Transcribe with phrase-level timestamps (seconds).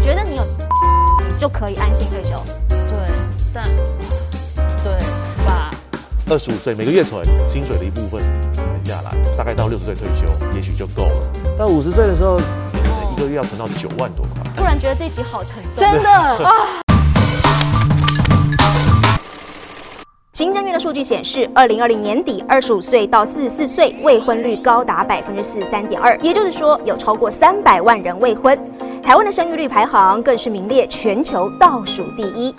[0.00, 0.42] 你觉得你有
[1.28, 2.34] 你就可以安心退休？
[2.88, 2.96] 对，
[3.52, 3.64] 但
[4.82, 4.98] 对
[5.44, 5.70] 吧？
[6.26, 8.18] 二十五岁每个月存薪水的一部分
[8.54, 10.24] 存下来，大概到六十岁退休，
[10.56, 11.56] 也许就够了。
[11.58, 12.40] 到五十岁的时候，
[13.14, 14.50] 一个月要存到九万多块。
[14.56, 15.74] 突然觉得这集好沉重。
[15.74, 16.80] 真的啊！
[20.32, 28.58] 行政院的数据显示，二零二零年底，二十五岁到四十四岁未婚率高达百分之四十三点二，也就是说，有超过三百万人未婚。
[29.10, 32.54] 台湾的生育率排行更是名列全球倒数第一。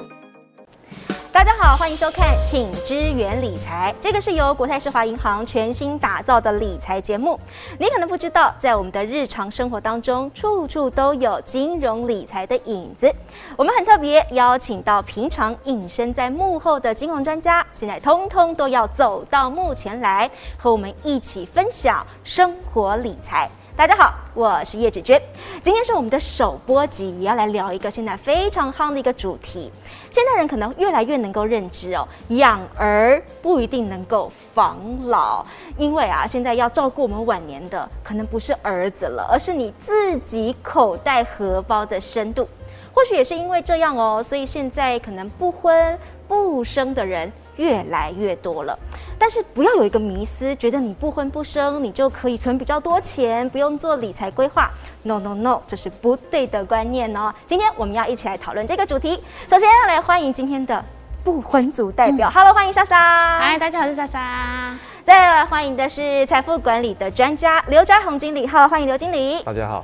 [1.32, 7.40] 大家好，欢迎收看《请支援理财》，这个是由国泰世华银行全新打造的理财节目。
[7.80, 13.10] 你可能不知道，在我们的日常生活当中，处处都有金融理财的影子。
[13.56, 23.50] 我们很特别，邀请到平常隐身在幕后的金融专家，现在通通都要走到幕前来，和我们一起分享生活理财。
[23.82, 25.20] 大家好，我是叶芷娟。
[25.64, 29.72] 今天是我们的首播集，也要来聊一个现在非常夯的一个主题。
[30.12, 35.44] 现代人可能越来越能够认知哦，养儿不一定能够防老，
[35.80, 42.48] 因为啊，现在要照顾我们晚年的，可能不是儿子了，而是你自己口袋荷包的深度。
[42.94, 45.98] 或许也是因为这样哦，所以现在可能不婚
[46.28, 48.78] 不生的人越来越多了。
[49.18, 54.70] 但是不要有一个迷思，觉得你不婚不生，你就可以存比较多钱，不用做理财规划。
[55.04, 57.34] No No No，这是不对的观念哦。
[57.46, 59.24] 今天我们要一起来讨论这个主题。
[59.48, 60.84] 首先要来欢迎今天的
[61.24, 63.40] 不婚族代表，Hello，欢迎莎莎。
[63.40, 64.78] 嗨，大家好，我是莎莎。
[65.04, 69.42] 再来欢迎的是财富管理的专家刘家宏经理，Hello，欢迎刘经理。
[69.44, 69.84] 大家好。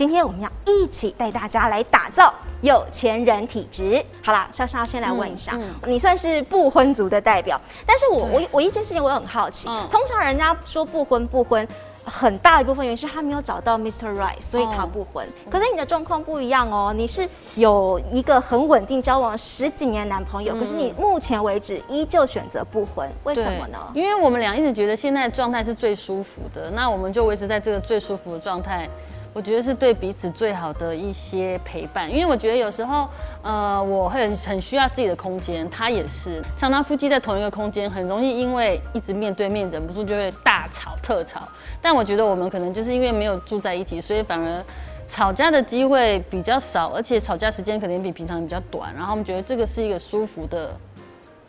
[0.00, 4.02] 今天我们要一起带大家来打造有钱人体质。
[4.22, 5.52] 好啦，莎莎先来问一下，
[5.86, 11.68] 你算是不婚族的代表，但是我我我一件事情我很好奇，通常人家说不婚不婚，
[12.02, 14.10] 很大一部分原因是他没有找到 Mr.
[14.14, 15.28] Right，所以他不婚。
[15.50, 23.76] 可是你的状况不一样哦，你是有一个很稳定交往十几年男朋友，可是你目前为止依旧选择不婚，为什么呢？
[23.92, 28.88] 因为我们俩一直觉得现在状态是最舒服的，那我们就维持在这个最舒服的状态。
[29.32, 33.08] 我觉得是对彼此最好的一些陪伴，因为我觉得有时候，
[33.42, 41.46] 呃，我会很很需要自己的空间，他也是，常常夫妻在同一个空间，很容易因为一直面对面，忍不住就会大吵特吵。
[41.80, 44.64] 但我觉得我们可能就是因为没有住在一起，所以反而
[45.06, 48.92] 吵架的机会比较少，而且吵架时间可能比平常比较短。
[48.94, 50.74] 然后我们觉得这个是一个舒服的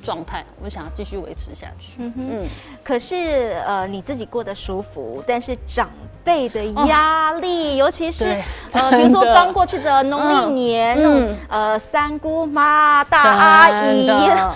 [0.01, 1.99] 状态，我想要继续维持下去。
[1.99, 2.47] 嗯，
[2.83, 5.87] 可是呃，你自己过得舒服，但是长。
[6.23, 8.25] 辈的压力，尤其是
[8.73, 14.07] 呃，比如说刚过去的农历年，嗯，呃，三姑妈、大阿姨、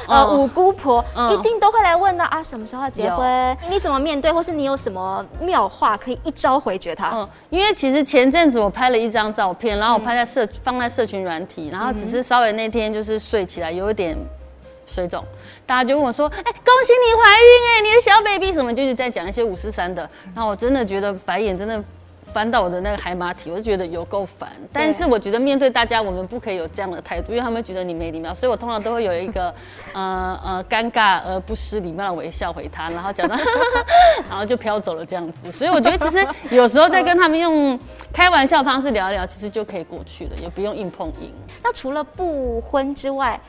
[0.07, 3.57] 呃，五姑婆，一定都会来问到啊，什么时候结婚？
[3.67, 7.09] 你怎么面对，或是你有什么妙话可以一招回绝他？
[7.16, 14.16] 嗯，因为其实前阵子我拍了一张照片，然后我拍在社放在社群软体，然后只是稍微那天就是睡起来有一点。
[14.85, 15.23] 水肿，
[15.66, 20.09] 大家就问我说：“哎，恭喜你怀孕哎，你的小 baby 什么？”就是在讲一些五十三的。
[20.34, 21.84] 然后我真的觉得白眼真的
[22.34, 24.50] 翻到我的那个海马体，我就觉得有够烦。
[24.74, 28.34] 但是我觉得面对大家，我们不可以有这样的态度，因为他们觉得你没礼貌。
[28.34, 29.53] 所以我通常都会有一个
[29.94, 33.35] 呃呃尴尬而不失礼貌的微笑回他，然后讲到，
[34.29, 35.51] 然后就飘走了这样子。
[35.51, 37.79] 所以我觉得其实有时候在跟他们用
[38.12, 41.34] 开玩笑方式聊一聊，其实就可以过去了，也不用硬碰硬。
[41.63, 43.40] 那除了不婚之外，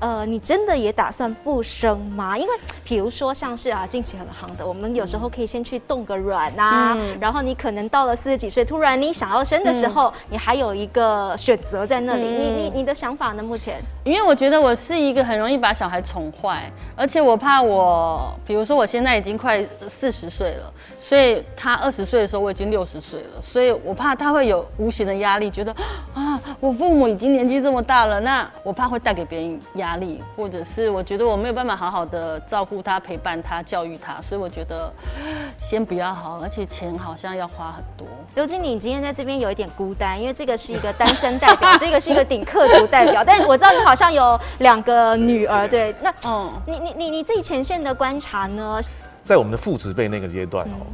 [0.00, 2.36] 呃，你真的也打算不生吗？
[2.36, 2.52] 因为
[2.84, 12.22] 比如说像是啊，近期很夯的，我们有时候可以先去冻个卵啊，然后你可能到了四十几岁，突然你想要生的时候，你还有一个选择在那里。
[12.22, 13.42] 你你你的想法呢？
[13.42, 13.80] 目前？
[14.04, 25.74] 因为我觉得我是一个很容易把小孩宠坏，而且我怕我，比如说我现在已经快四十岁了，所以他二十岁的时候我已经六十岁了，所以我怕他会有无形的压力，觉得
[26.12, 29.83] 啊，我父母已经年纪这么大了，那我怕会带给别人压。
[29.84, 34.90] 压力，或者是我觉得我没有办法好好的照顾他、陪伴他、教育他，所以我觉得
[35.58, 38.06] 先不要好，而且钱好像要花很多。
[38.34, 45.94] 刘经理，你今天在这边有一点孤单，因为这个是一个单身代表， 这个是一个顶客族代表，但我知道你好像有两个女儿，对？
[46.00, 48.80] 那嗯，你你你你自己前线的观察呢？
[49.24, 50.88] 在我们的父职辈那个阶段哦，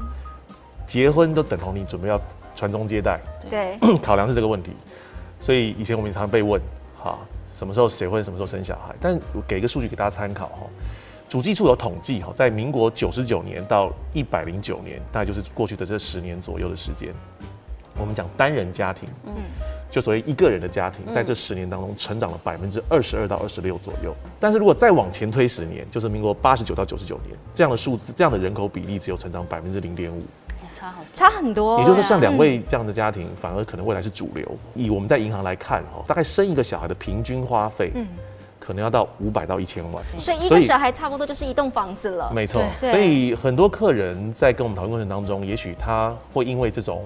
[0.87, 2.21] 结婚都等同你准备要
[2.55, 4.73] 传宗接代，对， 考量是这个问题，
[5.39, 6.61] 所以以前我们常常被问，
[7.03, 7.17] 哈。
[7.53, 8.95] 什么时候结婚，什么时候生小孩？
[9.01, 10.67] 但我给一个数据给大家参考哈。
[11.29, 17.15] 主计处有统计哈，在民国九十九年到一百零九年，大概就是过去的这十年左右的时间，
[17.97, 19.35] 我们讲单人家庭，嗯，
[19.89, 24.13] 就所谓一个人的家庭，在这十年当中成长了百分之二十二到二十六左右。
[24.41, 30.21] 但是如果再往前推十年，就是民国八十九到九十九年，这样的数字，这样的人口比例只有成长百分之零点五。
[30.73, 31.09] 差好多。
[31.15, 31.79] 差很多。
[31.81, 34.45] 也就是说，像两嗯位这样的家庭，反而可能未来是主流。
[34.75, 38.07] 以我们在银行来看，哈，大概生一个小孩的平均花费，嗯
[38.59, 40.05] 可能要到五百到一千万。
[40.19, 42.31] 所以一个小孩差不多就是一栋房子了。
[42.33, 47.03] 没错，所以很多客人在跟我们讨论过程当中，也许他会因为这种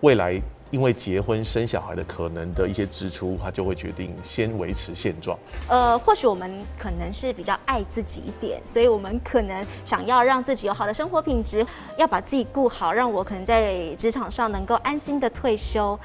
[0.00, 0.40] 未来
[0.72, 5.38] 因为结婚生小孩的可能的一些支出，他就会决定先维持现状。
[5.68, 11.64] 呃，或许我们可能是比较爱自己一点，所以我们可能想要让自己有好的生活品质，
[11.98, 15.98] 要把自己顾好，让我可能在职场上能够安心的退休，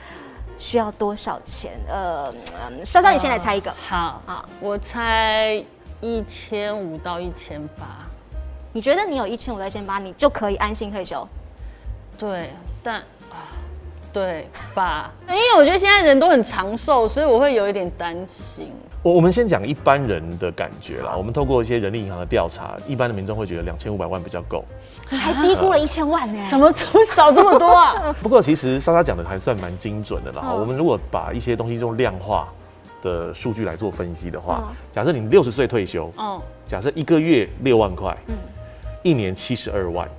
[0.57, 1.79] 需要多少钱？
[1.87, 2.29] 呃，
[2.69, 5.63] 嗯稍稍你先来猜一个，好，好我猜
[6.01, 8.05] 一千五到一千八。
[8.73, 11.25] 你觉得你有一千五到一千八，你就可以安心退休？
[12.17, 12.49] 对，
[12.83, 12.95] 但
[13.31, 13.47] 啊，
[14.13, 15.11] 对吧？
[15.27, 18.71] 因为我觉得现在人都很长寿，所以我会有一点担心。
[19.03, 21.15] 我我们先讲一般人的感觉啦。
[21.15, 24.65] 我们透过一些人力银行的调查，一般的民众会觉得两千五百万比较够。
[25.09, 28.13] 还低估了一千万呢、什么时候少这么多啊？
[28.21, 30.41] 不过其实莎莎讲的还算蛮精准的啦。
[30.43, 32.49] 嗯我们如果把一些东西用量化
[33.01, 38.35] 的数据来做分析的话嗯，假设你六十岁退休，嗯，假设一个月六万块，嗯
[39.03, 40.09] 一年七十二万，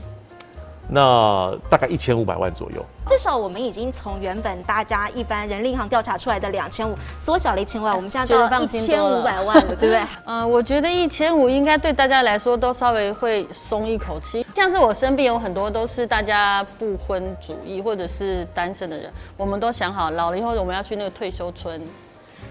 [0.90, 2.84] 那大概一千五百万左右。
[3.08, 10.02] 至少我们已经从原本大家一般人力银行调查出来的两千五缩小了一千万，我们现在到一千五百 万了，对不对？
[10.24, 14.46] 呃，我觉得一千五应该对大家来说都稍微会松一口气。
[14.54, 21.80] 像是我身边有很多都是大家不婚主义或者是单身的人，我们都想好老了以后我们要去那个退休村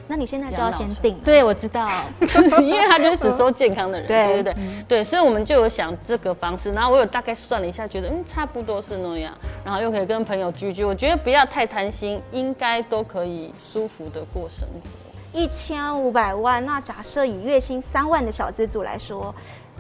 [0.08, 1.18] 那你现在就要先定。
[1.24, 1.90] 对，我知道，
[2.62, 4.56] 因为他就是只收健康的人，对对对对
[4.88, 6.72] 对，所以我们就有想这个方式。
[6.72, 9.34] 然后我有大概算了一下，觉得嗯差不多是那样，
[9.66, 10.84] 然后又可以跟朋友聚聚。
[10.84, 15.38] 我觉得不要太贪心，应该都可以舒服的过生活。
[15.38, 19.36] 一千五百万，那假设以月薪三万的小资组来说，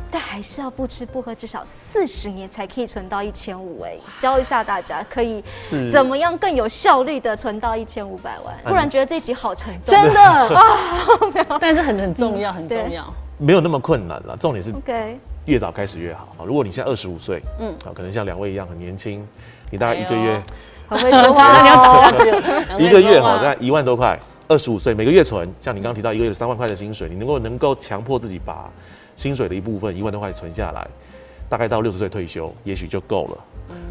[0.10, 3.82] 但还是要不吃不喝至少四十年才可以存到一千五。
[3.84, 9.94] 哎，教一下大家可以是怎么样更有效率的存到一千五百万，不然觉得这一集好沉重。
[9.94, 10.22] 真的
[10.56, 13.06] 啊， 但是很很重要，很重要。
[13.38, 16.42] 没有那么困难了，重点是 OK，越早开始越好啊。
[16.44, 19.28] 如果你现在二十五岁，嗯嗯，啊，可能像两位一样很年轻，
[19.70, 20.42] 你大概一个月
[20.90, 22.12] 很会说那话你要哦。
[22.12, 22.24] 打下
[22.78, 28.70] 去， 一个月哈，大，概一万多块，二十五岁每个月存，像你刚刚提到一个月三万块的薪水，你能够能够强迫自己把
[29.18, 30.88] 薪水的一部分一万多块存下来，
[31.50, 33.38] 大概到六十岁退休，也许就够了。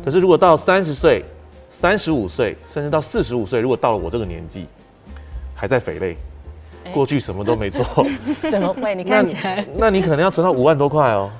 [0.02, 1.22] 可是如果到三十岁、
[1.68, 4.66] 三十五岁，甚至到四十五岁，如果到了我这个年纪，
[5.54, 6.16] 还在肥累，
[6.84, 6.92] 哎。
[6.92, 7.84] 过去什么都没做，
[8.50, 8.94] 怎么会？
[8.94, 11.30] 你看起来，那你可能要存到五万多块哦。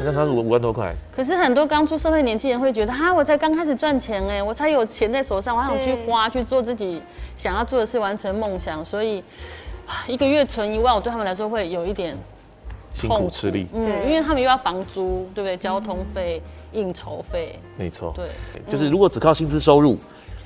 [0.00, 7.02] 那他五万多块，可是很多刚出社会年轻人会觉得，哈，我才刚开始赚钱哎，我才有钱在手上，我还想去花去做自己
[7.34, 9.18] 想要做的事，完成梦想，所以
[9.88, 12.16] 啊一个月存一万，我对他们来说会有一点
[12.94, 15.56] 辛苦吃力，嗯对，因为他们又要房租，对不对？
[15.56, 16.42] 交通费、
[16.72, 18.12] 应酬费，没错。
[18.14, 18.26] 对，
[18.70, 19.96] 就是如果只靠薪资收入，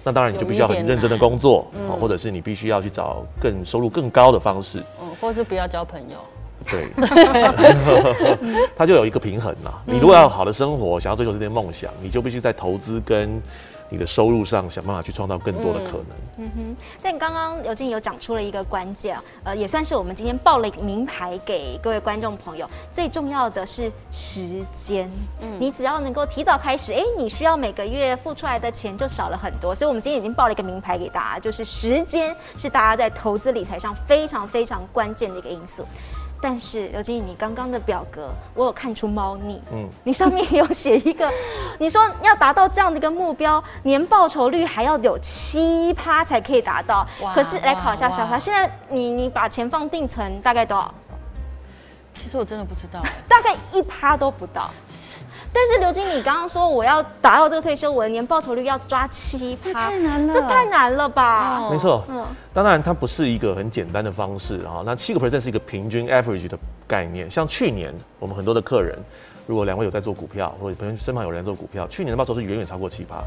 [0.05, 1.67] 那当然你就必须要很认真的工作，
[2.01, 6.17] 或者是你必须要去找更收入更高的方式，嗯，或是不要交朋友，
[6.69, 6.89] 对，
[8.77, 9.83] 它就有一个平衡啦。
[9.87, 13.41] 你如果要有好的生活，想要追求这些梦想，你就必须在投资跟
[13.93, 16.07] 你的收入上想办法去创造更多的可能。
[16.39, 22.67] 嗯哼但刚刚尤静有讲出了一个关键，呃，也算是我们今天报了一个名牌给各位观众朋友。
[22.91, 25.11] 最重要的是时间，
[25.43, 29.75] 嗯你只要能够提早开始，哎，你需要每个月付出来的钱就少了很多。
[29.75, 35.85] 所以，我们今天已经报了一个名牌给大家，就是时间是大家在投资理财上非常非常关键的一个因素。
[36.43, 41.31] 但是刘经理，你刚刚的表格我有看出猫腻，嗯嗯，你上面有写一个，
[41.79, 47.07] 你说要达到这样的一个目标，年报酬率还要有七趴才可以达到。
[47.23, 50.93] 哇可是来考一下哇小华，现在你你把钱放定存大概多少？
[52.15, 54.71] 其实我真的不知道， 大概一趴都不到。
[55.55, 61.59] 但是刘经理刚刚说我要达到这个退休，我的年报酬率要抓七趴，太难了这太难了吧？
[61.61, 64.83] 哦没错，嗯当然它不是一个很简单的方式啊。
[64.85, 67.31] 那七个 percent 是一个平均 average 的概念。
[67.31, 68.99] 像去年我们很多的客人，
[69.47, 73.23] 如果两位有在做股票，或者朋友身旁有人在做股票，去年的报酬是远远超过七趴。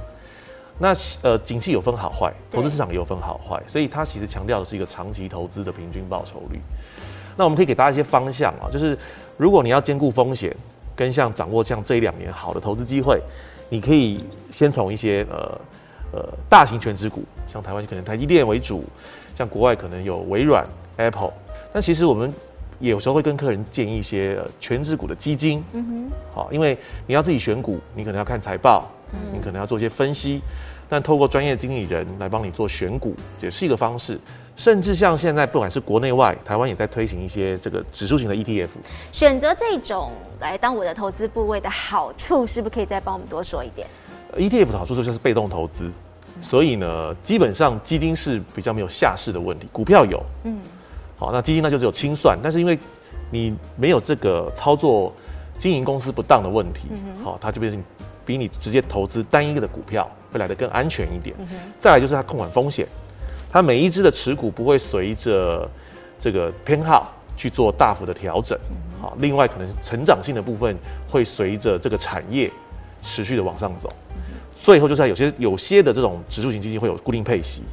[0.77, 6.59] 那呃，景气有分好坏，投资市场也有分好坏，所以它其实强调的是一个长期投资的平均报酬率。
[7.35, 8.97] 那我们可以给大家一些方向啊，就是
[9.37, 10.55] 如果你要兼顾风险，
[10.95, 13.21] 跟像掌握像这一两年好的投资机会，
[13.69, 15.59] 你可以先从一些呃
[16.13, 18.85] 呃大型全职股，像台湾可能台积电为主，
[19.35, 20.65] 像国外可能有微软、
[20.97, 21.33] Apple。
[21.73, 22.33] 但其实我们
[22.79, 28.89] 也有时候会跟客人建议一些、呃、全职股的基金，嗯哼好，因为你要自己选股，你可能要看财报，
[29.33, 30.39] 你可能要做一些分析，
[30.87, 34.17] 但透过专业经理人来帮你做选股，也是一个方式。
[34.55, 38.69] 甚至像现在不管是国内外，台湾也在推行一些这个指数型的 E ETF。
[39.11, 43.87] 选择这种来当我的投资部位的好处，是不是可以再帮我们多说一点
[44.37, 45.91] ？ETF 的好处就是被动投资，
[46.41, 50.57] 所以呢，基本上基金是比较没有下市的问题，股票有，嗯，
[51.17, 52.77] 好，那基金那就只有清算，但是因为
[53.31, 55.13] 你没有这个操作
[55.57, 56.87] 经营公司不当的问题，
[57.23, 57.81] 好，它就变成
[58.25, 61.35] 比你直接投资单一个的股票会来得更安全一点。
[61.79, 62.85] 再来就是它控管风险，
[63.55, 65.65] 它每一只的持股不会随着
[66.19, 68.59] 这个偏好去做大幅的调整，
[68.99, 70.75] 好，另外可能是成长性的部分
[71.09, 72.51] 会随着这个产业
[73.01, 73.89] 持续的往上走。
[74.59, 77.63] 最后就是在有些有些的这种指数型基金会有固定配息，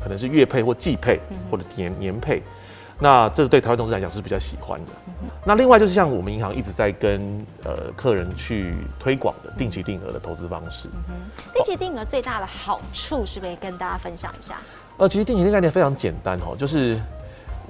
[0.00, 1.18] 可能是月配或季配
[1.50, 2.40] 或者年年配，
[3.00, 4.92] 那这对台湾投资来讲是比较喜欢的。
[5.44, 10.88] 那另外就是像我们银行一直在跟呃客人去推广的定期定额的投资方式。
[11.54, 14.56] 定期定额最大的好处是不是跟大家分享一下？
[14.98, 16.98] 呃，其实定期定额概念非常简单哦，就是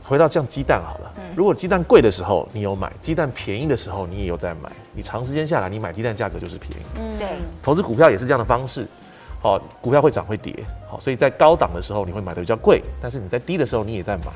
[0.02, 6.84] 回到像鸡蛋好了，如果鸡蛋贵的时候你有买，鸡蛋便宜的时候你也有在买，你长时间下来你买鸡蛋价格就是便宜。
[6.96, 7.28] 嗯，对，
[7.62, 8.86] 投资股票也是这样的方式，
[9.40, 10.54] 好，股票会涨会跌，
[10.88, 14.26] 好，所以在高档的时候你会买的比较贵，但是你在低的时候你也在买。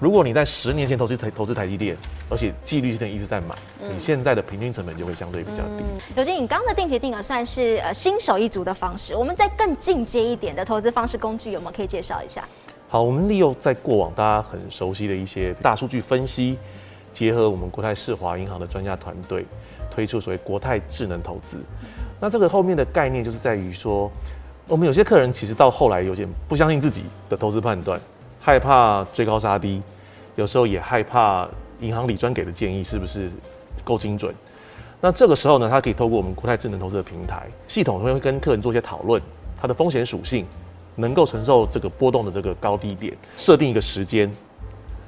[0.00, 1.94] 如果你在十年前投资台投资台积电，
[2.30, 5.84] 而且纪律性的一直在买，你现在的平均成本就会相对比较低。
[6.16, 12.48] 刘金，你刚刚的定期定额算是呃新手一族的方式，我们在更进阶一点的投资方式工具有没有可以介绍一下？
[12.88, 16.58] 好，我们利用在过往大家很熟悉的一些大数据分析，
[17.12, 19.44] 结合我们国泰世华银行的专家团队，
[19.90, 21.58] 推出所谓国泰智能投资。
[22.18, 24.10] 那这个后面的概念就是在于说，
[24.66, 28.00] 我们有些客人其实到后来有点不相信自己的投资判断，
[28.40, 29.80] 害怕追高杀低，
[30.34, 31.46] 有时候也害怕
[31.78, 33.30] 银行理专给的建议是不是
[33.84, 34.34] 够精准。
[35.00, 39.22] 那这个时候呢，他可以透过我们国泰智能投资的平台系统，会跟客人做一些讨论，
[39.60, 40.44] 它的风险属性。
[40.96, 44.30] 能够承受这个波动的这个高低点，设定一个时间，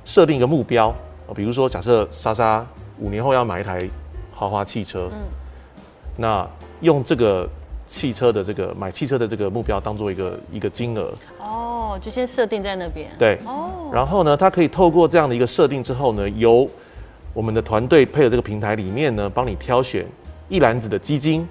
[0.07, 0.89] 设定一个目标
[1.29, 2.65] 啊，比如说假设莎莎
[2.99, 3.87] 五年后要买一台
[4.33, 5.21] 豪华汽车，嗯，
[6.17, 6.49] 那
[6.81, 7.47] 用这个
[7.93, 16.67] 汽车的这个买汽车的这个目标当做一个一个金额，哦，就先设定在那边，对，哦，然后呢，它可以透过这样的一个设定之后呢，由
[17.35, 20.07] 我们的团队配合这个平台里面呢，帮你挑选
[20.49, 21.47] 一篮子的基金，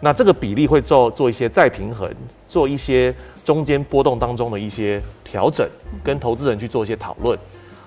[0.00, 2.12] 那这个比例会做做一些再平衡，
[2.48, 3.14] 做一些。
[3.46, 5.64] 中间波动当中的一些调整，
[6.02, 7.38] 跟投资人去做一些讨论。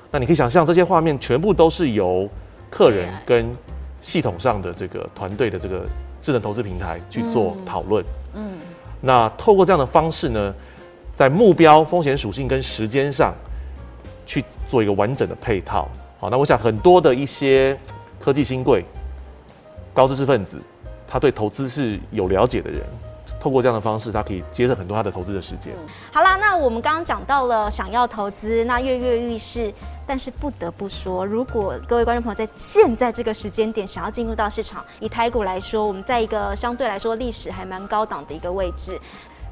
[0.09, 2.29] 那你可以想象，这些画面全部都是由
[2.69, 3.53] 客人跟
[4.01, 5.85] 系统上的这个团队的这个
[6.21, 8.03] 智能投资平台去做讨论。
[8.33, 8.57] 嗯，
[9.01, 10.53] 那透过这样的方式呢，
[11.15, 13.33] 在目标、风险属性跟时间上
[14.25, 15.89] 去做一个完整的配套。
[16.19, 17.77] 好，那我想很多的一些
[18.19, 18.83] 科技新贵、
[19.93, 20.57] 高知识分子，
[21.07, 22.81] 他对投资是有了解的人。
[23.39, 25.74] 透过这样的方式，他可以节省很多他的投资的时间。
[26.12, 29.74] 好啦，那我们刚刚讲到了想要投资，那跃跃欲试，
[30.05, 39.00] 但是不得不说，如果各位观众朋友在现在这个时间点想要进入到市场，以台股来说，我们在一个相对来说历史还蛮高档的一个位置。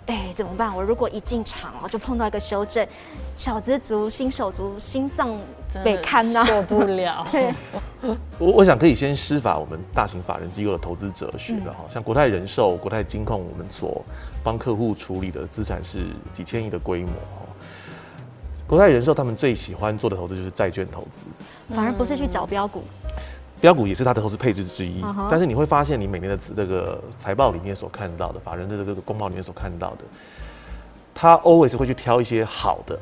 [0.08, 0.74] 哎，怎么办？
[0.76, 2.88] 我如果一进场哦，就碰到一个修正，
[3.36, 5.38] 小资族、新手族心脏
[5.84, 7.26] 被看呐，受不了。
[7.32, 7.54] 对，
[8.40, 14.02] 我我想可以先施法我们大型法人机构的投资哲学了哈，像国泰人寿、国泰金控，我们所
[14.44, 17.12] 帮客户处理的资产是几千亿的规模。
[18.66, 22.84] 国泰人寿他们最喜欢做的投资就是债券投资，反而不是去找标股。
[23.60, 30.04] 标股也是它的投资配置之一，但是你会发现，你每年的这个财报里面所看到的，法人的这个公报里面所看到的，
[31.14, 32.98] 他 always 会去挑一些好的，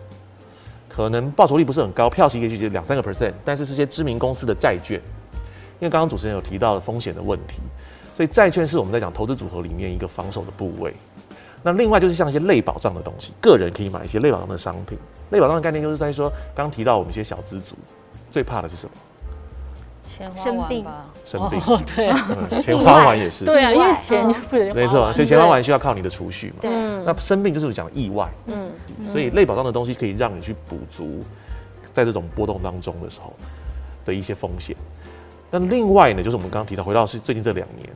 [0.88, 4.98] 可能报酬率不是很高，票息也许两三个 percent，但是是些知名公司的债券，
[5.80, 7.58] 因为刚刚主持人有提到风险的问题，
[8.16, 10.94] 所以债券是我们在讲投资组合里面一个防守的部位。
[11.62, 14.98] 那另外就是像一些类保障的东西，个人可以买一些类保障的商品。
[15.32, 17.76] 类保障的概念就是在说，刚提到我们一些小资族
[18.32, 18.92] 最怕的是什么？
[20.08, 20.86] 生病，
[21.26, 21.60] 生病，
[21.96, 22.28] 对，啊
[22.62, 24.26] 钱花完也是，对啊，因为钱
[24.74, 26.70] 没错，所以钱花完需要靠你的储蓄嘛。
[27.06, 28.72] 那生病就是讲意外，嗯，
[29.06, 31.24] 所以类保障的东西可以让你去补足
[31.92, 33.34] 在这种波动当中的时候
[34.06, 34.76] 的一些风险。
[35.52, 37.90] 那另外呢，就是我们刚刚提到，回到是最近这两年，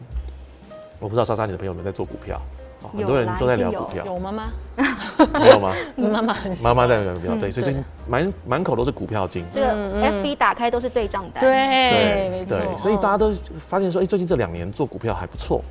[1.00, 2.42] 我不知道莎莎你的朋友们在做股票。
[2.82, 4.52] 很多人都在聊股票，有妈妈
[5.40, 5.76] 没有吗？
[5.98, 7.76] 妈妈很妈妈在聊股票，对，所以
[8.08, 9.44] 满满口都是股票金。
[9.52, 12.58] 这个 FB 打开都是对账单，对，没错。
[12.78, 15.62] 所以大家都发现说，哎，最近这两年做股票还不错，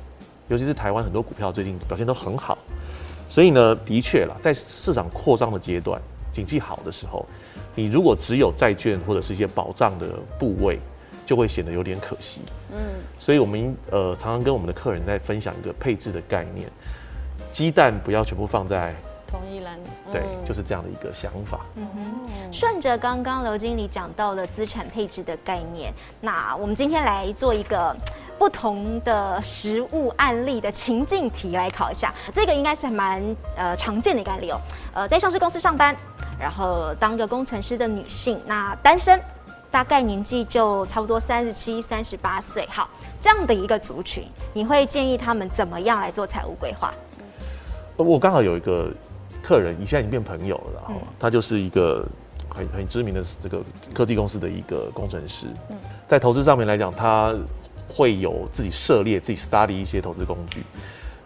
[0.47, 2.57] 尤其是台湾很多股票最近表现都很好。
[3.29, 5.99] 所以呢，的确啦，在市场扩张的阶段，
[6.31, 7.25] 经济好的时候，
[7.75, 10.05] 你如果只有债券或者是一些保障的
[10.37, 10.79] 部位。
[11.25, 12.79] 就会显得有点可惜，嗯，
[13.19, 16.67] 所以我们呃常常跟我们的客人在分享一个配置的概念，
[17.51, 18.93] 鸡蛋不要全部放在
[19.27, 19.79] 同一篮，
[20.11, 21.59] 对，就是这样的一个想法。
[21.75, 27.95] 嗯哼，顺着刚刚刘经理讲到了资产配置的概念，那我们今天来做一个
[28.37, 32.13] 不同的实物案例的情境题来考一下。
[32.33, 33.23] 这个应该是蛮
[33.55, 34.59] 呃常见的一个案例哦。
[34.93, 35.95] 呃，在上市公司上班，
[36.39, 39.21] 然后当个工程师的女性，那单身，
[39.69, 42.67] 大概年纪就差不多三十七、三十八岁。
[42.71, 42.89] 好，
[43.21, 46.91] 这样的一个族群，你会建议他们怎么样来做财务规划？
[48.05, 48.91] 我刚好有一个
[49.41, 52.05] 客人，你现在已经变朋友了，然后他就是一个
[52.47, 53.61] 很很知名的这个
[53.93, 55.47] 科技公司的一个工程师。
[56.07, 57.35] 在投资上面来讲，他
[57.87, 60.63] 会有自己涉猎、自己 study 一些投资工具，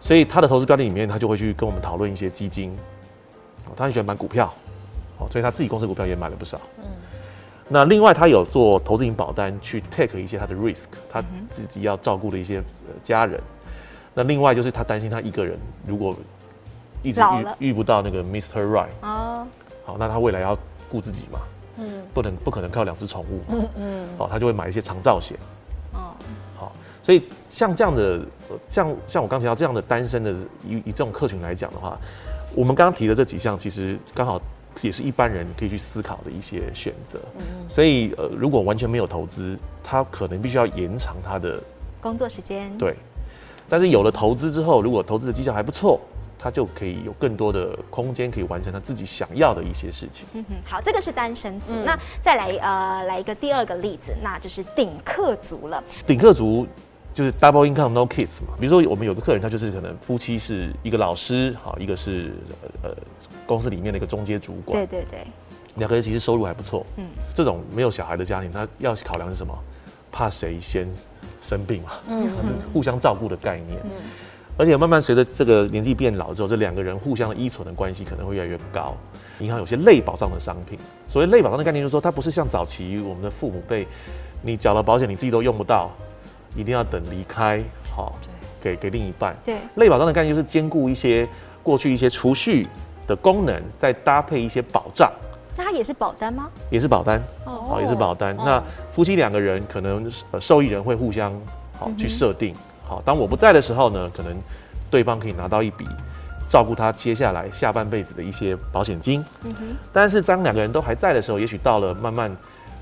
[0.00, 2.74] 所以他的投资标的里面，他就会去跟我们讨论一些基金。
[3.76, 4.52] 他很喜欢买股票，
[5.18, 6.60] 哦，所以他自己公司股票也买了不少。
[6.78, 6.84] 嗯。
[7.68, 12.62] 那另外，他有做投资型保单，去 take 一些他的 risk，他自己要照顾的一些
[13.02, 13.40] 家人。
[14.12, 16.14] 那另外就是他担心他一个人如果
[17.04, 17.20] 一直
[17.58, 18.66] 遇遇不到那个 Mr.
[18.66, 19.46] Right 哦，
[19.84, 20.58] 好，那他未来要
[20.90, 21.38] 顾自己嘛，
[21.76, 25.36] 嗯，不能不可能靠两只宠物，嗯嗯，好，他就会买一些长照险，
[25.92, 26.16] 哦，
[26.58, 28.20] 好，所以像这样的，
[28.68, 30.32] 像像我刚提到这样的单身的
[30.66, 31.98] 以以这种客群来讲的话，
[32.56, 34.40] 我们刚刚提的这几项其实刚好
[34.80, 41.62] 也是一般人可以去思考的一些选择，嗯嗯，所以呃，如果完全没有投资，他可能必须要延长他的
[42.00, 42.96] 工作时间，对，
[43.68, 46.00] 但是有了投资之后，如果投资的绩效还不错。
[46.44, 50.26] 他就可以有更多的空间，可以完成他自己想要的一些事情。
[50.34, 51.74] 嗯哼，好，这个是单身族。
[51.86, 55.82] 那再来呃，来一个第二个例子，那就是顶客族了。
[56.06, 56.66] 顶客族
[57.14, 58.52] 就是 double income no kids 嘛。
[58.60, 62.34] 比如说我们有个客人，他就是可能夫妻是一个老师，好，一个是
[62.82, 62.94] 呃
[63.46, 64.78] 公司里面的一个中阶主管。
[64.78, 65.26] 对对对，
[65.76, 66.84] 两个人其实收入还不错。
[66.98, 69.58] 嗯，这种没有小孩的家庭，他要考量是什么？
[70.12, 70.86] 怕谁先
[71.40, 71.92] 生病嘛？
[72.06, 72.30] 嗯，
[72.70, 73.80] 互相照顾的概念。
[73.82, 73.90] 嗯。
[74.56, 78.94] 而且慢慢随着这个年纪变老之后，这两个人互相的依存的关系可能会越来越高。
[79.40, 83.86] 银行有些类保障的商品，所谓类保障的概念就是说，它不是像早期我们的父母辈，
[84.42, 85.90] 你缴了保险你自己都用不到，
[86.54, 87.60] 一定要等离开，
[87.94, 88.16] 好，
[88.60, 89.36] 给给另一半。
[89.44, 91.28] 对，类保障的概念就是兼顾一些
[91.62, 92.68] 过去一些储蓄
[93.08, 95.12] 的功能，再搭配一些保障。
[95.56, 96.48] 那它也是保单吗？
[96.70, 98.36] 也是保单，哦，也是保单。
[98.36, 100.08] 那夫妻两个人可能
[100.40, 101.32] 受益人会互相
[101.76, 102.54] 好去设定。
[102.86, 104.36] 好，当我不在的时候呢，可能
[104.90, 105.86] 对方可以拿到一笔
[106.48, 109.24] 照顾他接下来下半辈子的一些保险金。
[109.44, 109.64] 嗯哼。
[109.92, 112.34] 但是当两个人都还在的时候，也许到了慢慢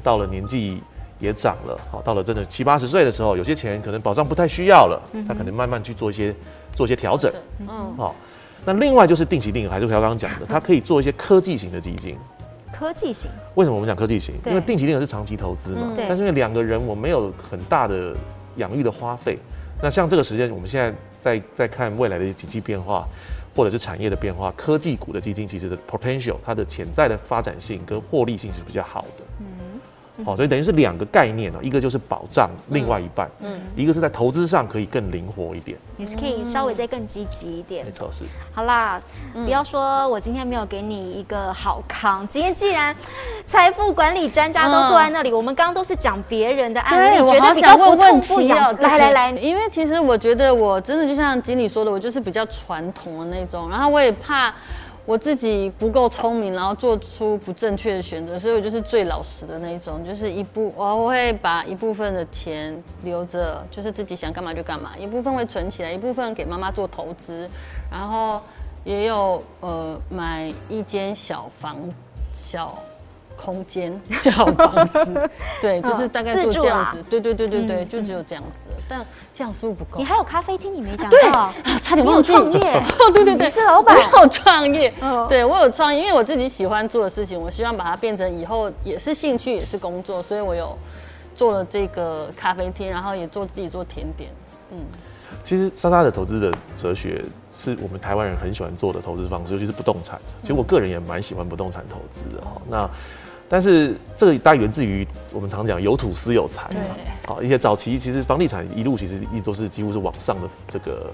[0.02, 0.82] 到了年纪
[1.20, 6.34] 也长了，好，到了真的七八十岁的时候，有些钱可能保障不太需要了，他可能慢慢去做一些
[6.74, 7.32] 做一些调整。
[7.60, 7.94] 嗯。
[7.96, 8.14] 好，
[8.64, 12.18] 那另外就是定期定额，还是我刚刚讲的，它可以做一些科技型的基金。
[12.72, 13.30] 科技型？
[13.54, 14.34] 为什么我们讲科技型？
[14.44, 15.92] 因为定期定额是长期投资嘛。
[15.94, 16.04] 对。
[16.08, 18.12] 但是因为两个人我没有很大的
[18.56, 19.38] 养育的花费。
[19.83, 23.05] 那像这个时间，我们现在在在看未来的经济变化，
[23.53, 29.45] 或者是产业的变化，科技股的基金其实的 potential，它的潜在的发展性跟获利性是比较好的。
[30.24, 37.85] 好，所以等于是两个概念哦，一个就是保障另外一半，嗯，一个是在投资上可以更灵活一点，也是可以稍微再更积极一点。
[37.85, 38.24] 没错，是。
[38.54, 39.00] 好啦，
[39.32, 42.94] 不要说我今天没有给你一个好康，今天既然
[43.46, 48.76] 财富管理专家都坐在那里，我们刚刚都是讲别人的案例，觉得比较不痛不痒。
[48.80, 54.52] 来来来，因为其实我觉得我真的就像经理说的，我就是比较传统的那种，然后我也怕。
[55.04, 67.50] 我自己不够聪明，然后做出不正确的选择，所以我就是最老实的那一种，就是一部我会把一部分的钱留着，就是自己想干嘛就干嘛，一部分会存起来，一部分给妈妈做投资，
[67.90, 68.40] 然后
[68.84, 71.76] 也有呃买一间小房
[72.32, 72.78] 小。
[73.42, 79.98] 空间 小房子，对，就是大概就这样子，对对对对对，就只有这样子，但这样似乎不够？
[79.98, 81.52] 你还有咖啡厅，你没讲对啊，
[81.83, 82.33] 差点忘记。
[82.33, 82.59] 创业。
[83.00, 84.94] 哦，对对对，是老板，我有创业，
[85.28, 90.78] 对我有创业，因为我自己喜欢做的事情，我希望把它变成以后也是兴趣，也是工作，所以我有
[91.35, 94.31] 做了这个咖啡厅，然后也做自己做甜点，
[94.70, 94.78] 嗯。
[95.42, 100.20] 其实莎莎的投资的哲学是我们台湾人很喜欢做的投资方式，尤其是不动产。
[100.42, 102.62] 其实我个人也蛮喜欢不动产投资的哈。
[102.68, 102.88] 那
[103.52, 106.80] 但是这个大概源自于我们常讲有土私有财嘛。
[107.26, 111.10] 好，一些早期其实房地产一路其实一直都是几乎是往上的这个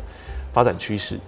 [0.52, 1.18] 发展趋势。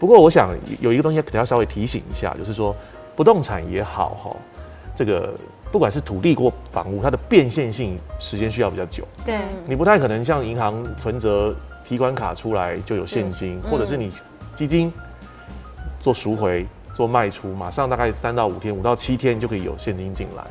[0.00, 2.74] 不过我想有一个东西可能要稍微提醒一下，就是说
[3.14, 4.36] 不动产也好哈，
[4.96, 5.32] 这个
[5.70, 9.06] 不管是土地或房屋，它的变现性时间需要比较久。
[9.24, 11.54] 对，你不太可能像银行存折。
[11.84, 14.10] 提款卡出来就有现金，或者是你
[14.54, 14.90] 基金
[16.00, 20.44] 做赎回、做卖出，马上大概三到五天、五到七天就可以有现金进来。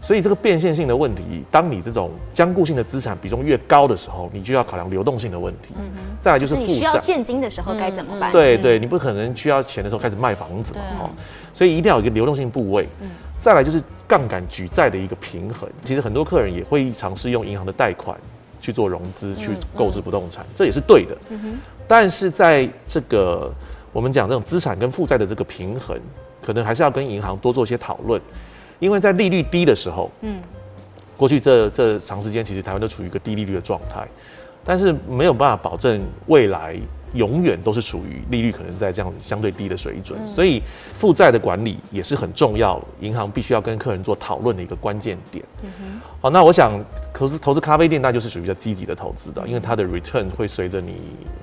[0.00, 5.74] 所以这个变现性的问题，当你这种坚固性的资产比重越高的时候，你就要考量流动性的问题。
[5.76, 8.30] 嗯再来就是负债，需要现金的时候该怎么办？
[8.30, 10.80] 对对，你不可能需要钱的时候开始卖房子嘛。
[11.00, 11.10] 哦，
[11.52, 12.86] 所以一定要有一个流动性部位。
[13.00, 13.08] 嗯。
[13.40, 15.68] 再来就是杠杆举债的一个平衡。
[15.84, 18.16] 其实很多客人也会尝试用银行的贷款。
[18.60, 21.16] 去做融资去购置不动产，这也是对的。
[21.86, 23.52] 但是在这个
[23.92, 25.98] 我们讲这种资产跟负债的这个平衡，
[26.42, 28.20] 可能还是要跟银行多做一些讨论，
[28.78, 30.40] 因为在利率低的时候，嗯，
[31.16, 34.06] 过去这这长时间其实台湾都处于一个低利率的状态，
[34.64, 36.78] 但是没有办法保证未来。
[37.14, 40.62] 永远都是处于利率可能在这样相对低的水准，所以
[40.94, 45.44] 负债的管理也是很重要，银行必须要跟客人做讨论的一个关键点。
[46.20, 50.94] 好，那我想投资投资咖啡店，那就是属于比较积极的投资的，因为它的 return 会随着你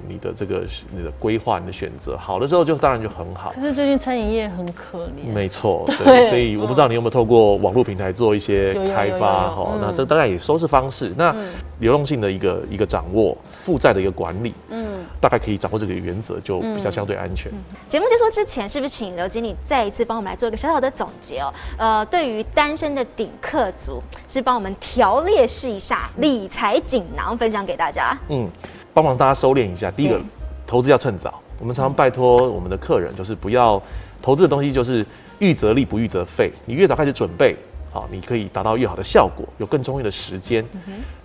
[0.07, 3.51] 你的这个你的规划、你的选择好的时候，就当然就很好。
[3.53, 5.33] 可是最近餐饮业很可怜。
[5.33, 11.33] 没错， 对，所以我不知道你有没有透过网络平台做一些开发哈，那这大概也收拾方式，那
[11.79, 14.84] 流动性的一个一个掌握，负债的一个管理，嗯，
[15.25, 15.55] 大概可以。
[15.57, 17.51] 掌握这个原则就比较相对安全。
[17.89, 21.51] 节目结束之前，是不是请刘经理再一次帮我们来做一个小小的总结哦？
[21.79, 28.15] 呃，对于单身的顶客族，是帮我们条列式一下理财锦囊，分享给大家。
[28.29, 28.47] 嗯，
[28.93, 29.89] 帮忙大家收敛一下。
[29.89, 30.21] 第一个，
[30.67, 31.41] 投资要趁早。
[31.57, 33.81] 我们常常拜托我们的客人，就是不要
[34.21, 35.03] 投资的东西就是
[35.39, 36.51] 预则立，不预则废。
[36.67, 37.55] 你越早开始准备，
[37.91, 40.63] 好，你可以达到越好的效果，有更充裕的时间。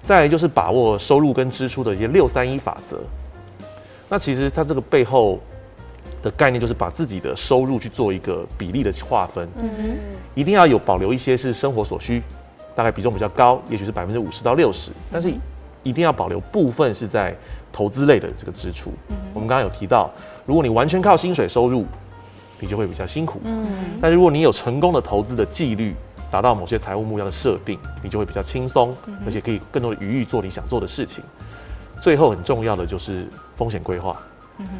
[0.02, 2.98] 再来就是把握收入跟支出的一些六三一法则。
[4.10, 5.38] 那其实它这个背后
[6.20, 9.96] 的概念就是把自己的收入去做一个比例的划分，嗯。
[10.34, 12.22] 一定要有保留一些是生活所需，
[12.74, 15.32] 大概比重比较高，也许是百分之五十到六十，但是
[15.82, 17.34] 一定要保留部分是在
[17.72, 18.92] 投资类的这个支出。
[19.32, 20.10] 我们刚刚有提到，
[20.44, 21.86] 如果你完全靠薪水收入，
[22.58, 23.66] 你就会比较辛苦，嗯，
[24.00, 25.94] 但如果你有成功的投资的纪律，
[26.30, 28.94] 达到某些财务目标的设定，你就会比较轻松，
[29.24, 31.24] 而且可以更多的余裕做你想做的事情。
[32.00, 34.16] 最后很重要的就是风险规划。
[34.58, 34.72] 嗯哼，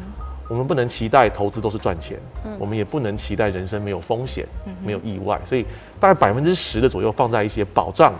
[0.49, 2.17] 我们不能期待投资都是赚钱，
[2.59, 4.45] 我们也不能期待人生没有风险、
[4.83, 5.39] 没有意外。
[5.45, 5.65] 所以
[5.99, 8.13] 大概百分之十的左右放在一些保障，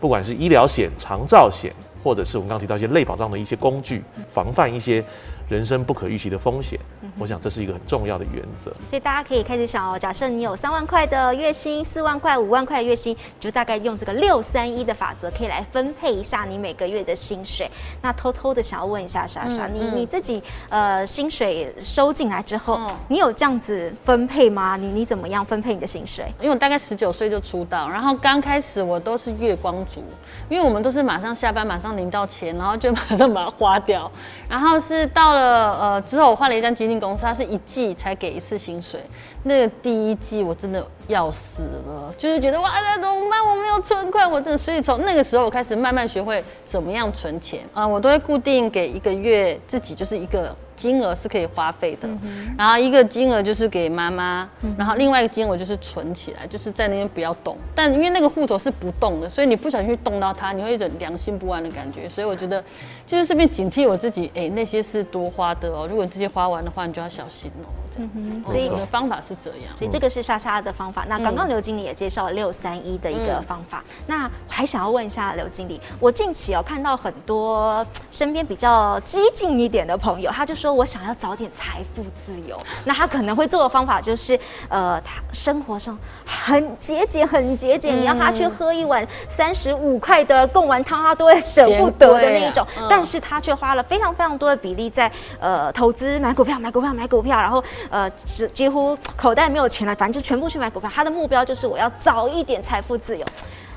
[0.00, 1.72] 不管是医疗险、长照险，
[2.02, 5.04] 或者是我们刚刚提到一些类保障的一些工具，防范一些。
[5.50, 6.78] 人生不可预期的风险，
[7.18, 8.70] 我想这是一个很重要的原则。
[8.88, 17.68] 所以大家可以开始想哦，假设你有三万块的月薪，四万块、五万块的月薪，你就大概用这个六三一的法则，可以来分配一下你每个月的薪水。
[18.00, 24.76] 那偷偷的想要问一下莎莎，你你自己呃薪水收进来之后，你有这样子分配吗？
[24.76, 26.32] 你你怎么样分配你的薪水？
[26.38, 30.04] 因为我大概十九岁就出道，然后刚开始我都是月光族，
[30.48, 34.08] 因为我们都是马上下班马上领到钱，然后就 马上把它花掉，
[34.48, 35.39] 然后是到了。
[35.40, 39.00] 呃呃，之后我换了一家基金公司，它是一季才给一次薪水。
[39.42, 43.40] 那个第一季我真的要死了，就是觉得哇，那怎么办？
[43.46, 44.58] 我没有存款，我真的。
[44.58, 50.54] 所以从那个时候我开始慢慢学会怎么样存钱啊，我都会固定给一个月自己就是一个。
[50.76, 52.08] 金额是可以花费的，
[52.56, 54.48] 然后一个金额就是给妈妈，
[54.78, 57.54] 然后另外一个金额就是存起来，就是在那边不要动。
[57.74, 62.08] 但因为那个户头是不动的，所以你不小心动到它，你会有种良心不安的感觉。
[62.08, 62.64] 所以我觉得
[63.06, 65.86] 就是顺便警惕我自己，哎，那些是多花的哦。
[65.86, 67.68] 如果你这些花完的话，你就要小心哦。
[67.98, 69.76] 嗯哼，所以我的方法是这样。
[69.76, 71.04] 所以这个是莎莎的方法。
[71.08, 73.82] 那刚刚刘经理也介绍了六三一的一个方法。
[74.06, 82.60] 那我还想要问一下刘经理，我近期哦看到很多身边比较激进一点的朋友，他就说我想要早点财富自由。
[82.84, 84.38] 那他可能会做的方法就是，
[84.68, 87.96] 呃，他生活上很节俭，很节俭。
[87.96, 92.66] 你要他去喝一碗三十五块的贡丸汤，他都会舍不得的那一种。
[92.88, 97.62] 但是他却花了非常非常多的比例在呃投资买股票，买股票，买股票，然后。
[97.90, 100.90] 呃，几几乎口袋没有钱了，反正就全部去买股票。
[100.94, 103.26] 他的目标就是我要早一点财富自由。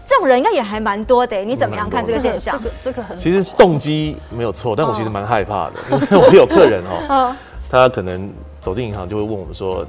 [0.07, 2.57] 这种人应该也还蛮多的，你怎么样看这个现象？
[2.57, 3.17] 这个这个很……
[3.17, 7.35] 其实动机没有错，但我其实蛮害怕的， 因为我有客人哦，
[7.69, 9.85] 他可能走进银行就会问我们说：“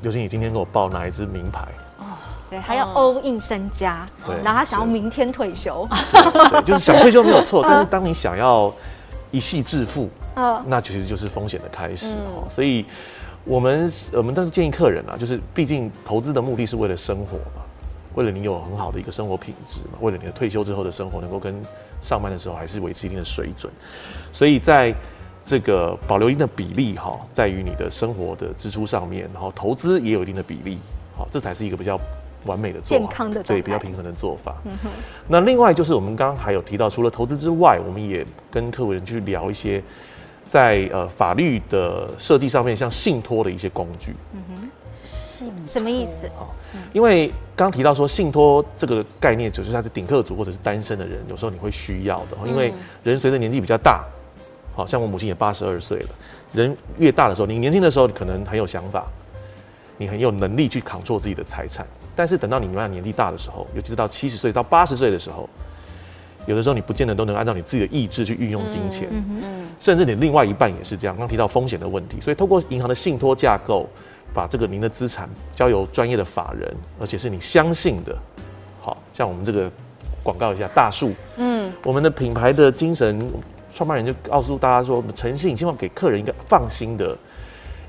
[0.00, 1.60] 刘经理今天给我报哪一支名牌？”
[2.00, 2.04] 哦，
[2.48, 5.86] 对，还要 all in 身家，对，然后他想要明天退休，
[6.50, 8.72] 对，就是想退休没有错， 但是当你想要
[9.30, 12.86] 一夕致富，嗯，那其实就是风险的开始哦，所以。
[13.46, 17.62] 我们我们都是建议客人啊，就是毕竟投资的目的是为了生活嘛，
[18.16, 21.54] 为了你有很好的一个生活品质嘛，为了你的退休之后的生活能够跟
[22.02, 23.72] 上班的时候还是维持一定的水准，
[24.32, 24.92] 所以在
[25.44, 30.78] 这个保留一定的比例哈，在于你的生活的支出上面，然后投资也有一定的比例，
[31.16, 31.96] 好，这才是一个比较
[32.46, 34.56] 完美的做健康的对比较平衡的做法。
[34.64, 34.90] 嗯哼。
[35.28, 39.80] 那另外就是我们刚刚还有提到，除了投资之外，我们也跟客户人去聊一些。
[40.48, 44.14] 在呃法律的设计上面，像信托的一些工具。
[44.32, 44.70] 嗯哼，
[45.02, 46.26] 信什么意思？
[46.38, 46.46] 哦，
[46.92, 52.36] 因为刚提到说信托这个概念，就是他是顶客族或者是单身的人，有时候你会需要的。
[52.46, 54.04] 因为人随着年纪比较大，
[54.74, 56.08] 好像我母亲也八十二岁了，
[56.52, 59.04] 人越大的时候，你年轻的时候可能很有想法，
[59.98, 65.48] 你很有能力去扛住自己的财产，但是等到你慢慢年纪大的时候，尤其是到七十岁到八十岁的时候。
[66.46, 69.08] 有的时候你不见得都能按照你自己的意志去运用金钱，
[69.78, 71.16] 甚至你另外一半也是这样。
[71.16, 73.88] 刚提到风险的问题，所以透过银行的信托架构，
[74.32, 78.16] 把这个您的资产交由专业的法人，而且是你相信的，
[78.80, 79.70] 好像我们这个
[80.22, 83.28] 广告一下大树，嗯，我们的品牌的精神
[83.72, 87.16] 创办人就告诉大家说，我们诚信希望给客人一个放心的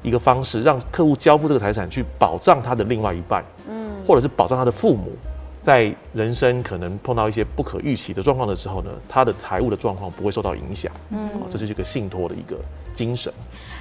[0.02, 5.12] 一个方式，让客户交付这个财产去保障他的另外一半，嗯，或者是保障他的父母。
[5.68, 10.90] 在人生可能碰到一些不可预期的状况的时候呢，他的财务的状况不会受到影响。
[11.10, 12.56] 嗯，这是这个信托的一个
[12.94, 13.34] 精神。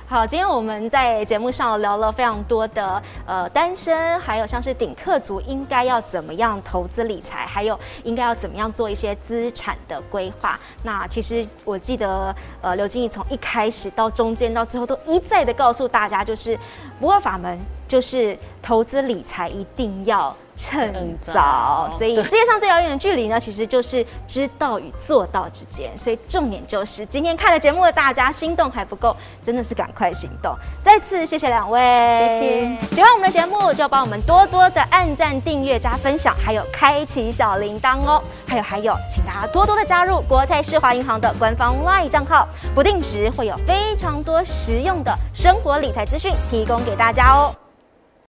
[0.09, 10.59] 好，今天我们在节目上聊了非常多的呃单身，还有像是顶客族应该要怎么样投资理财，还有应该要怎么样做一些资产的规划。
[10.83, 16.59] 那其实我记得呃刘经理从一开始到中间到最后都一再的告诉大家，就是
[16.99, 20.37] 不二法门，就是投资理财一定要。
[20.57, 25.97] 趁早，所以世界上最遥远的距离呢，其实就是知道与做到之间。
[25.99, 30.57] 所以重点就是，今天看了节目的大家，心动还不够，真的是赶快行动。
[30.83, 32.95] 再次谢谢两位，谢谢。
[32.97, 38.23] 喜欢我们的节目，就帮我们多多的按赞、订阅、加分享，还有开启小铃铛哦。
[38.49, 47.55] 还有还有，请大家多多的加入国泰世华银行的官方 LINE 账号，不定时会有非常多实用的生活理财资讯提供给大家哦。